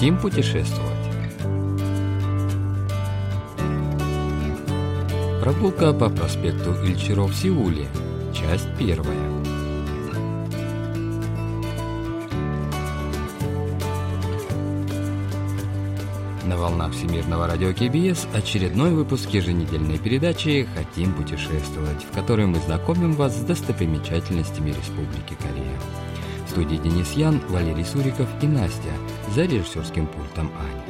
[0.00, 0.96] Хотим путешествовать?
[5.42, 7.86] Прогулка по проспекту Ильчиро в Сеуле.
[8.32, 9.18] Часть первая.
[16.46, 23.12] На волнах Всемирного радио КБС очередной выпуск еженедельной передачи «Хотим путешествовать», в которой мы знакомим
[23.12, 26.09] вас с достопримечательностями Республики Корея.
[26.50, 28.90] Студии Денис Ян, Валерий Суриков и Настя,
[29.32, 30.84] за режиссерским пультом Аня.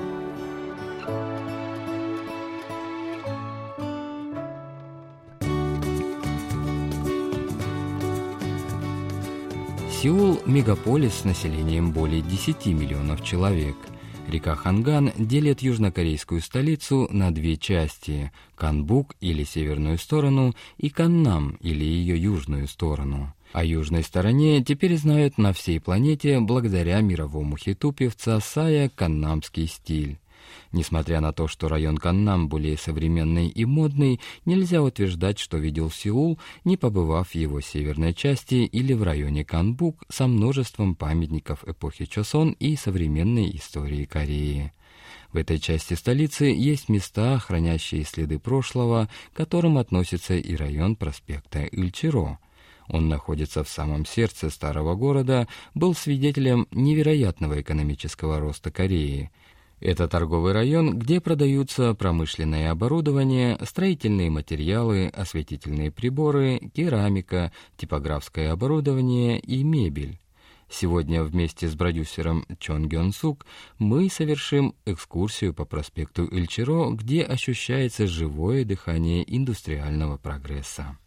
[9.92, 13.76] Сеул– мегаполис с населением более 10 миллионов человек.
[14.28, 21.84] Река Ханган делит южнокорейскую столицу на две части– Канбук или северную сторону и Каннам или
[21.84, 23.34] ее южную сторону.
[23.52, 30.18] О южной стороне теперь знают на всей планете благодаря мировому хиту певца Сая «Каннамский стиль».
[30.72, 36.38] Несмотря на то, что район Каннам более современный и модный, нельзя утверждать, что видел Сеул,
[36.64, 42.52] не побывав в его северной части или в районе Канбук со множеством памятников эпохи Чосон
[42.52, 44.72] и современной истории Кореи.
[45.32, 51.64] В этой части столицы есть места, хранящие следы прошлого, к которым относится и район проспекта
[51.64, 52.38] Ильчиро.
[52.90, 59.30] Он находится в самом сердце старого города, был свидетелем невероятного экономического роста Кореи.
[59.78, 69.62] Это торговый район, где продаются промышленное оборудование, строительные материалы, осветительные приборы, керамика, типографское оборудование и
[69.62, 70.18] мебель.
[70.68, 73.46] Сегодня вместе с продюсером Чон Гён Сук
[73.78, 80.98] мы совершим экскурсию по проспекту Ильчиро, где ощущается живое дыхание индустриального прогресса.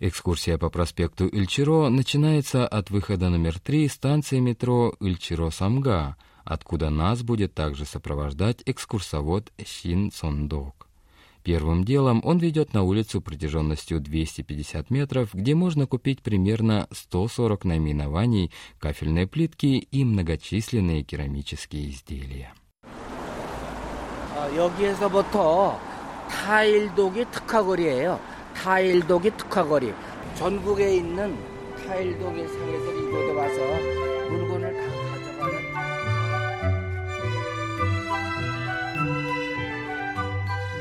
[0.00, 7.54] Экскурсия по проспекту Ильчиро начинается от выхода номер 3 станции метро Ильчиро-Самга – откуда нас будет
[7.54, 10.88] также сопровождать экскурсовод Син Сондок.
[11.42, 18.50] Первым делом он ведет на улицу протяженностью 250 метров, где можно купить примерно 140 наименований
[18.78, 22.54] кафельной плитки и многочисленные керамические изделия.
[24.56, 25.80] 여기에서부터
[26.28, 28.20] 타일독이 특화거리예요.
[28.56, 29.92] 타일독이 특화거리.
[30.36, 31.36] 전국에 있는
[31.86, 35.04] 타일독의 상에서 이곳에 와서 물건을 다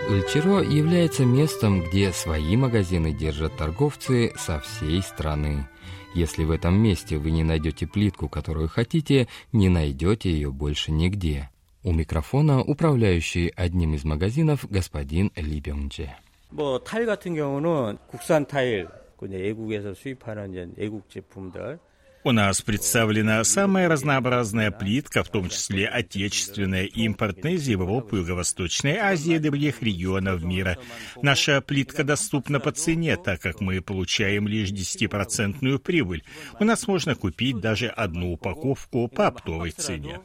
[0.10, 5.68] Ильчиро является местом, где свои магазины держат торговцы со всей страны.
[6.14, 11.50] Если в этом месте вы не найдете плитку, которую хотите, не найдете ее больше нигде.
[11.84, 16.16] У микрофона управляющий одним из магазинов господин Ли Бёнгже.
[16.50, 18.88] 뭐 타일 같은 경우는 국산 타일,
[19.20, 21.80] 외국에서 수입하는 이제 외국 제품들
[22.26, 28.96] у нас представлена самая разнообразная плитка, в том числе отечественная и импортная из Европы, Юго-Восточной
[28.96, 30.78] Азии и других регионов мира.
[31.22, 36.24] Наша плитка доступна по цене, так как мы получаем лишь 10% прибыль.
[36.62, 40.22] У нас можно купить даже одну упаковку по оптовой цене.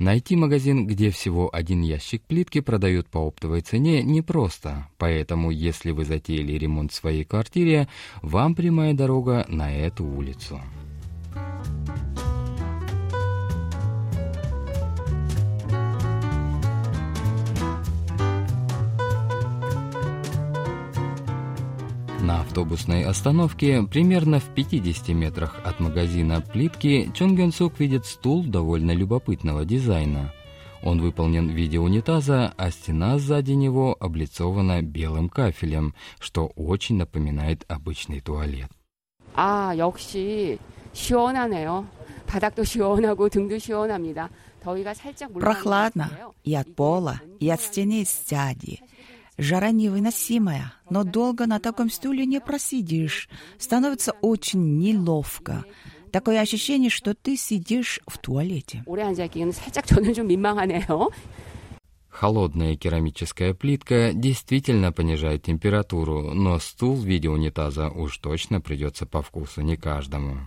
[0.00, 4.88] Найти магазин, где всего один ящик плитки продают по оптовой цене, непросто.
[4.96, 7.86] Поэтому, если вы затеяли ремонт в своей квартире,
[8.22, 10.58] вам прямая дорога на эту улицу.
[22.21, 28.43] На автобусной остановке, примерно в 50 метрах от магазина плитки, Чон Гён Сук видит стул
[28.43, 30.33] довольно любопытного дизайна.
[30.83, 37.65] Он выполнен в виде унитаза, а стена сзади него облицована белым кафелем, что очень напоминает
[37.67, 38.69] обычный туалет.
[39.35, 40.57] А, 역시
[40.93, 41.85] 시원하네요.
[42.25, 44.29] 바닥도 시원하고 등도 시원합니다.
[45.39, 46.09] Прохладно
[46.43, 48.81] и от пола, и от стены сзади.
[49.38, 53.28] Жара невыносимая, но долго на таком стуле не просидишь.
[53.58, 55.64] Становится очень неловко.
[56.12, 58.84] Такое ощущение, что ты сидишь в туалете.
[62.08, 69.22] Холодная керамическая плитка действительно понижает температуру, но стул в виде унитаза уж точно придется по
[69.22, 70.40] вкусу не каждому.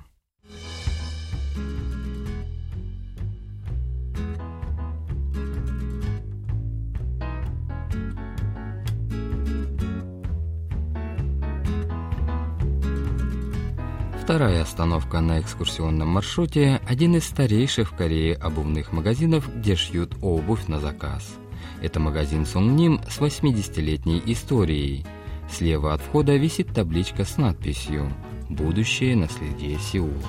[14.34, 20.66] Вторая остановка на экскурсионном маршруте– один из старейших в Корее обувных магазинов, где шьют обувь
[20.66, 21.36] на заказ.
[21.84, 25.06] Это магазин Сунгним с 80-летней историей.
[25.52, 28.12] Слева от входа висит табличка с надписью
[28.50, 30.28] «Будущее наследие Сеула».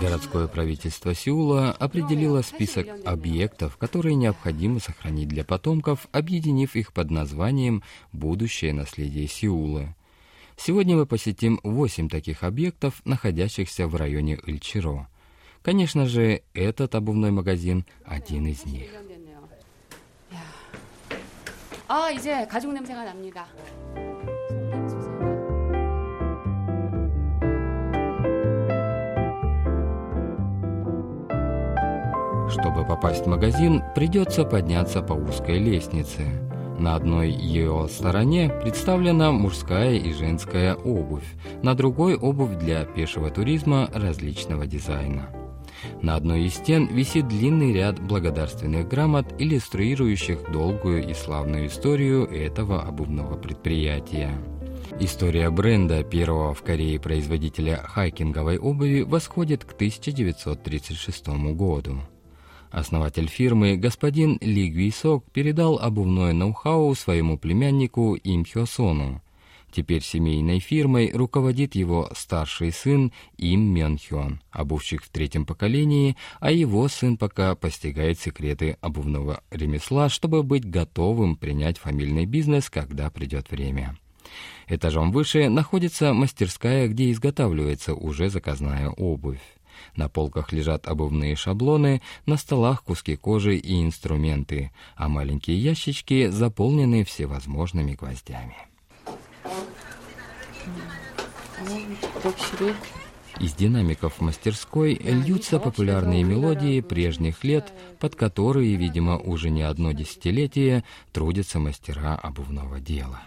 [0.00, 7.82] Городское правительство Сеула определило список объектов, которые необходимо сохранить для потомков, объединив их под названием
[8.12, 9.94] «Будущее наследие Сеула».
[10.56, 15.08] Сегодня мы посетим восемь таких объектов, находящихся в районе Ильчиро.
[15.62, 18.88] Конечно же, этот обувной магазин один из них.
[21.88, 23.46] 아, 이제 가죽 냄새가 납니다.
[32.51, 36.27] Чтобы попасть в магазин, придется подняться по узкой лестнице.
[36.77, 43.89] На одной ее стороне представлена мужская и женская обувь, на другой обувь для пешего туризма
[43.93, 45.29] различного дизайна.
[46.01, 52.81] На одной из стен висит длинный ряд благодарственных грамот, иллюстрирующих долгую и славную историю этого
[52.81, 54.31] обувного предприятия.
[54.99, 62.01] История бренда первого в Корее производителя хайкинговой обуви восходит к 1936 году.
[62.71, 69.21] Основатель фирмы, господин Ли Гвисок, передал обувное ноу-хау своему племяннику Им Хё Сону.
[69.71, 76.51] Теперь семейной фирмой руководит его старший сын Им Мён Хён, обувщик в третьем поколении, а
[76.51, 83.49] его сын пока постигает секреты обувного ремесла, чтобы быть готовым принять фамильный бизнес, когда придет
[83.49, 83.97] время.
[84.67, 89.41] Этажом выше находится мастерская, где изготавливается уже заказная обувь.
[89.95, 97.03] На полках лежат обувные шаблоны, на столах куски кожи и инструменты, а маленькие ящички заполнены
[97.03, 98.57] всевозможными гвоздями.
[103.39, 110.83] Из динамиков мастерской льются популярные мелодии прежних лет, под которые, видимо, уже не одно десятилетие
[111.11, 113.21] трудятся мастера обувного дела.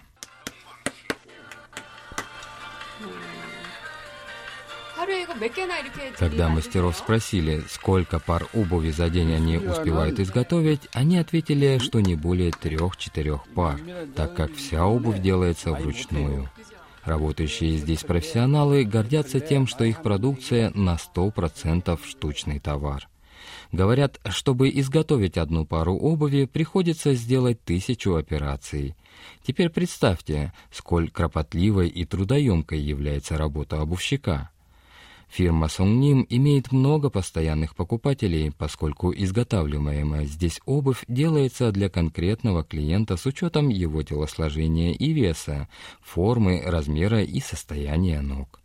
[6.18, 12.14] Когда мастеров спросили, сколько пар обуви за день они успевают изготовить, они ответили, что не
[12.14, 13.80] более трех-четырех пар,
[14.14, 16.50] так как вся обувь делается вручную.
[17.04, 23.08] Работающие здесь профессионалы гордятся тем, что их продукция на 100% штучный товар.
[23.72, 28.94] Говорят, чтобы изготовить одну пару обуви, приходится сделать тысячу операций.
[29.42, 34.50] Теперь представьте, сколь кропотливой и трудоемкой является работа обувщика.
[35.28, 43.26] Фирма Сунгним имеет много постоянных покупателей, поскольку изготавливаемая здесь обувь делается для конкретного клиента с
[43.26, 45.68] учетом его телосложения и веса,
[46.02, 48.60] формы, размера и состояния ног.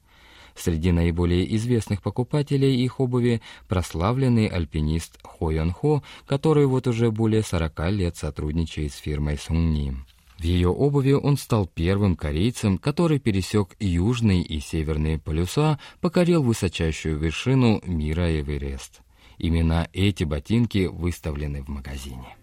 [0.55, 7.43] Среди наиболее известных покупателей их обуви прославленный альпинист Хо Йон Хо, который вот уже более
[7.43, 10.05] 40 лет сотрудничает с фирмой Сунгним.
[10.39, 17.19] В ее обуви он стал первым корейцем, который пересек южные и северные полюса, покорил высочайшую
[17.19, 19.01] вершину мира Эверест.
[19.37, 22.38] Именно эти ботинки выставлены в магазине.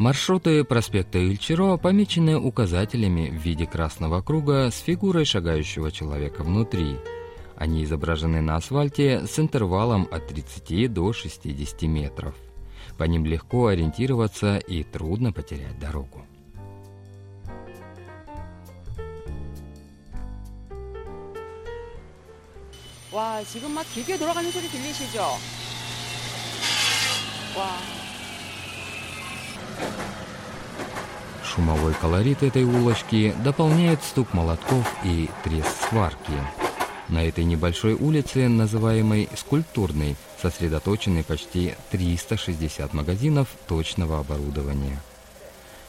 [0.00, 6.98] Маршруты проспекта Ильчиро помечены указателями в виде красного круга с фигурой шагающего человека внутри.
[7.56, 12.34] Они изображены на асфальте с интервалом от 30 до 60 метров.
[12.98, 16.26] По ним легко ориентироваться и трудно потерять дорогу.
[23.16, 25.20] 와, 지금 막 길게 돌아가는 소리 들리시죠?
[27.56, 27.99] 와.
[31.50, 36.32] Шумовой колорит этой улочки дополняет стук молотков и треск сварки.
[37.08, 45.00] На этой небольшой улице, называемой скульптурной, сосредоточены почти 360 магазинов точного оборудования.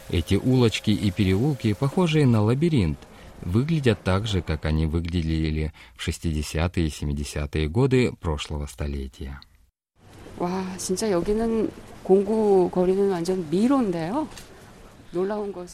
[0.10, 3.00] Эти улочки и переулки, похожие на лабиринт,
[3.42, 9.40] выглядят так же, как они выглядели в 60-е и 70-е годы прошлого столетия.
[10.40, 11.72] 와, 진짜 여기는
[12.04, 14.28] 공구 거리는 완전 미로인데요.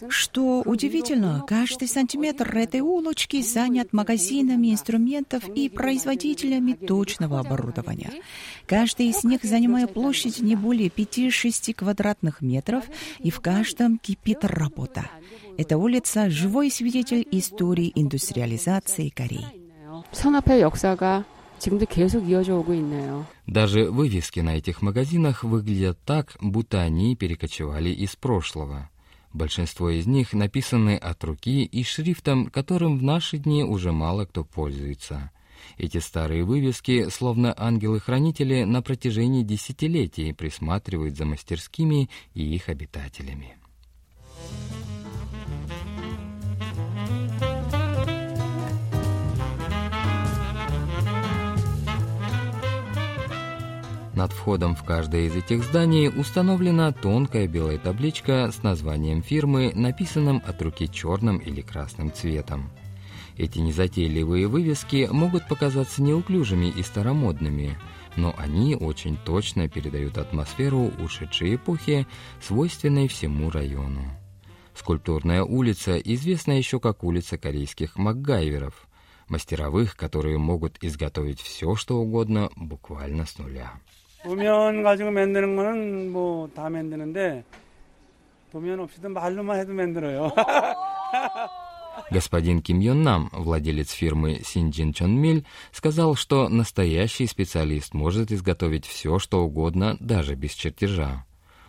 [0.10, 8.12] Что удивительно, каждый сантиметр этой улочки занят магазинами инструментов и производителями точного оборудования.
[8.68, 12.86] Каждый из них занимает площадь не более 5-6 квадратных метров,
[13.20, 15.10] и в каждом кипит работа.
[15.58, 19.64] Эта улица – живой свидетель истории индустриализации Кореи.
[20.12, 21.24] 산업의 역사가
[21.60, 23.26] 지금도 계속 이어져 오고 있네요.
[23.48, 28.90] Даже вывески на этих магазинах выглядят так, будто они перекочевали из прошлого.
[29.33, 34.45] Большинство из них написаны от руки и шрифтом, которым в наши дни уже мало кто
[34.45, 35.31] пользуется.
[35.77, 43.58] Эти старые вывески, словно ангелы-хранители, на протяжении десятилетий присматривают за мастерскими и их обитателями.
[54.19, 60.43] Над входом в каждое из этих зданий установлена тонкая белая табличка с названием фирмы, написанным
[60.45, 62.69] от руки черным или красным цветом.
[63.37, 67.79] Эти незатейливые вывески могут показаться неуклюжими и старомодными,
[68.17, 72.05] но они очень точно передают атмосферу ушедшей эпохи,
[72.43, 74.03] свойственной всему району.
[74.75, 78.89] Скульптурная улица известна еще как улица корейских макгайверов,
[79.29, 83.75] мастеровых, которые могут изготовить все, что угодно буквально с нуля.
[84.28, 87.44] 도면 가지고 만드는 거는 뭐 다 만드는데
[88.52, 90.32] 도면 없이도 말로만 해도 만들어요.
[92.12, 98.86] Господин Ким Йон Нам, владелец фирмы Синджин Чон Миль, сказал, что настоящий специалист может изготовить
[98.86, 101.26] все, что угодно, даже без чертежа.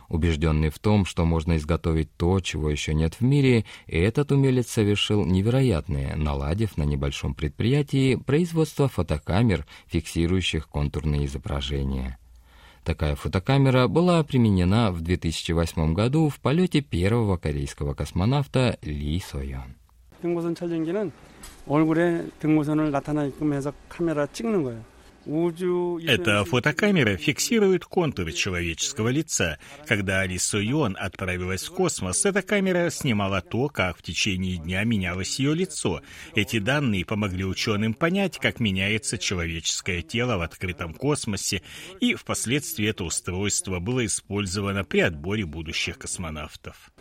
[0.08, 5.24] Убежденный в том, что можно изготовить то, чего еще нет в мире, этот умелец совершил
[5.24, 12.17] невероятное, наладив на небольшом предприятии производство фотокамер, фиксирующих контурные изображения.
[12.88, 19.76] Такая фотокамера была применена в 2008 году в полете первого корейского космонавта Ли Сойон.
[20.20, 21.12] 등고선 촬영기는
[21.66, 24.87] 얼굴에 등고선을 나타나게끔 해서 카메라 찍는 거예요.
[25.25, 29.57] Эта фотокамера фиксирует контуры человеческого лица.
[29.85, 35.39] Когда Али Суйон отправилась в космос, эта камера снимала то, как в течение дня менялось
[35.39, 36.01] ее лицо.
[36.35, 41.61] Эти данные помогли ученым понять, как меняется человеческое тело в открытом космосе,
[41.99, 46.91] и впоследствии это устройство было использовано при отборе будущих космонавтов.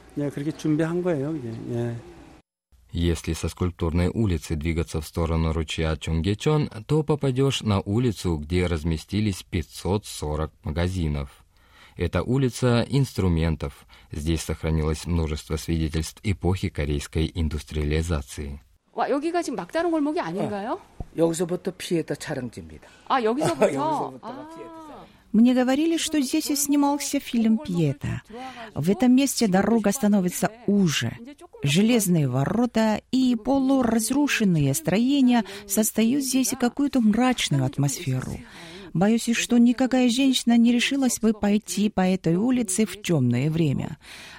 [2.94, 9.42] Если со скульптурной улицы двигаться в сторону ручья Чунгечон, то попадешь на улицу, где разместились
[9.42, 11.44] 540 магазинов.
[11.98, 13.88] Это улица инструментов.
[14.12, 18.62] Здесь сохранилось множество свидетельств эпохи корейской индустриализации.
[18.94, 20.80] 와, 여기가 지금 막다른 골목이 아닌가요?
[21.18, 22.88] 여기서부터 피에타 촬영지입니다.
[23.08, 23.74] 아, 여기서부터?
[23.74, 24.97] 여기서부터가 피에타
[25.33, 28.23] Мне говорили, что здесь и снимался фильм Пьета.
[28.75, 31.17] В этом месте дорога становится уже.
[31.63, 38.39] Железные ворота и полуразрушенные строения создают здесь какую-то мрачную атмосферу.
[38.95, 43.99] Боюсь, что никакая женщина не решилась бы пойти по этой улице в темное время.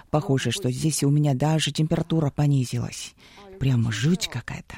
[0.10, 3.14] Похоже, что здесь у меня даже температура понизилась.
[3.60, 4.76] Прямо жуть какая-то.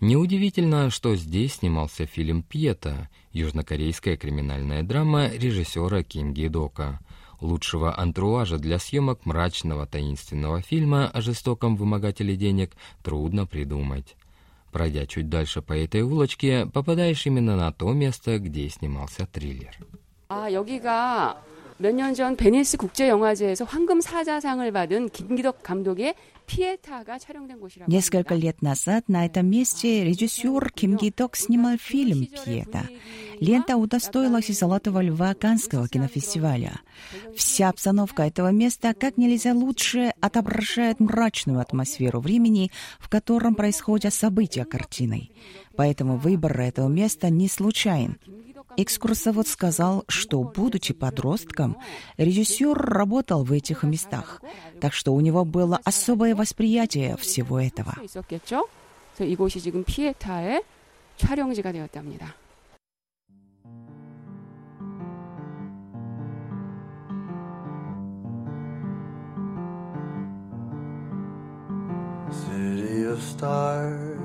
[0.00, 7.00] Неудивительно, что здесь снимался фильм «Пьета» — южнокорейская криминальная драма режиссера Ким Ги Дока.
[7.40, 14.16] Лучшего антруажа для съемок мрачного таинственного фильма о жестоком вымогателе денег трудно придумать.
[14.72, 19.74] Пройдя чуть дальше по этой улочке, попадаешь именно на то место, где снимался триллер.
[20.28, 21.36] 아, 여기가
[21.78, 26.14] 몇 년 전 베니스 국제영화제에서 황금 사자상을 받은 김기덕 감독의
[27.87, 32.87] Несколько лет назад на этом месте режиссер Ким Ги Ток снимал фильм «Пьета».
[33.39, 36.79] Лента удостоилась «Золотого льва» Канского кинофестиваля.
[37.35, 44.65] Вся обстановка этого места как нельзя лучше отображает мрачную атмосферу времени, в котором происходят события
[44.65, 45.29] картины.
[45.75, 48.17] Поэтому выбор этого места не случайен.
[48.77, 51.77] Экскурсовод сказал, что, будучи подростком,
[52.17, 54.41] режиссер работал в этих местах,
[54.79, 57.95] так что у него было особое восприятие всего этого.
[72.31, 74.19] City of stars,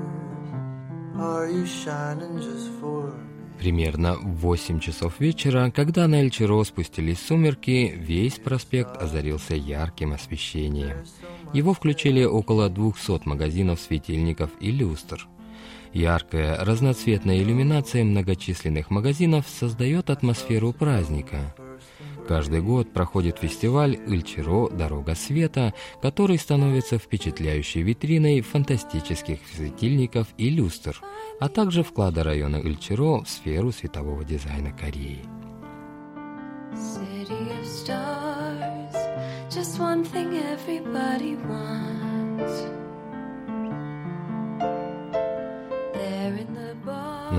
[1.17, 3.34] are you shining just for me?
[3.59, 11.05] Примерно в 8 часов вечера, когда на Эльчиро спустились сумерки, весь проспект озарился ярким освещением.
[11.53, 15.27] Его включили около 200 магазинов светильников и люстр.
[15.93, 21.55] Яркая, разноцветная иллюминация многочисленных магазинов создает атмосферу праздника.
[22.27, 31.01] Каждый год проходит фестиваль Ильчиро «Дорога света», который становится впечатляющей витриной фантастических светильников и люстр–
[31.39, 35.25] а также вклада района Ильчиро в сферу светового дизайна Кореи.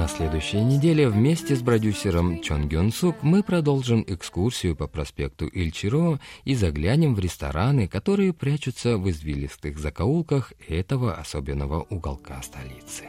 [0.06, 6.20] На следующей неделе вместе с продюсером Чон Гён Сук мы продолжим экскурсию по проспекту Ильчиро
[6.44, 13.06] и заглянем в рестораны, которые прячутся в извилистых закоулках этого особенного уголка столицы.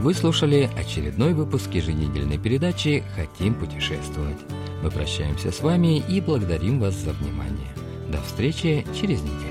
[0.00, 4.38] Вы слушали очередной выпуск еженедельной передачи «Хотим путешествовать».
[4.84, 7.70] Мы прощаемся с вами и благодарим вас за внимание.
[8.12, 9.43] До встречи через неделю.